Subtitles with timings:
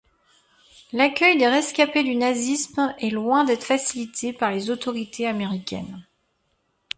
[0.93, 6.07] L'accueil des rescapés du nazisme est loin d'être facilité par les autorités américaines.